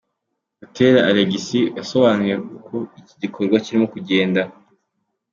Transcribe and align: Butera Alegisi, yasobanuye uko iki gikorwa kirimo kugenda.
Butera 0.59 0.99
Alegisi, 1.09 1.59
yasobanuye 1.77 2.35
uko 2.57 2.75
iki 2.99 3.13
gikorwa 3.21 3.55
kirimo 3.65 3.87
kugenda. 3.93 4.41